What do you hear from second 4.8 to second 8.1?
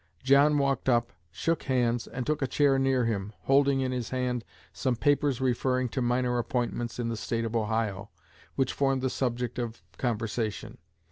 papers referring to minor appointments in the State of Ohio,